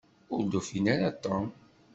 Ur 0.35 0.41
d-ufin 0.45 0.85
ara 0.93 1.09
Tom. 1.23 1.45